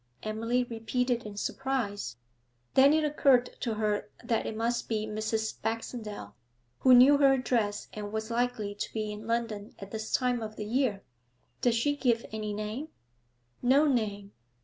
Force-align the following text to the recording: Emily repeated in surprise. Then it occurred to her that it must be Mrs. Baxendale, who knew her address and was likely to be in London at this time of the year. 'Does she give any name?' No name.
Emily 0.23 0.63
repeated 0.63 1.27
in 1.27 1.37
surprise. 1.37 2.17
Then 2.73 2.91
it 2.91 3.03
occurred 3.03 3.51
to 3.59 3.75
her 3.75 4.09
that 4.23 4.47
it 4.47 4.55
must 4.57 4.89
be 4.89 5.05
Mrs. 5.05 5.61
Baxendale, 5.61 6.35
who 6.79 6.95
knew 6.95 7.19
her 7.19 7.33
address 7.33 7.87
and 7.93 8.11
was 8.11 8.31
likely 8.31 8.73
to 8.73 8.93
be 8.93 9.11
in 9.11 9.27
London 9.27 9.75
at 9.77 9.91
this 9.91 10.11
time 10.11 10.41
of 10.41 10.55
the 10.55 10.65
year. 10.65 11.03
'Does 11.61 11.75
she 11.75 11.95
give 11.95 12.25
any 12.31 12.51
name?' 12.51 12.87
No 13.61 13.85
name. 13.85 14.31